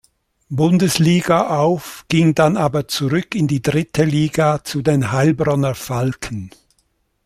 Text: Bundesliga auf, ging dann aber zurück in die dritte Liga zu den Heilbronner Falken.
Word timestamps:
Bundesliga 0.49 1.59
auf, 1.61 2.05
ging 2.07 2.33
dann 2.33 2.57
aber 2.57 2.87
zurück 2.87 3.35
in 3.35 3.47
die 3.47 3.61
dritte 3.61 4.03
Liga 4.03 4.63
zu 4.63 4.81
den 4.81 5.11
Heilbronner 5.11 5.75
Falken. 5.75 6.49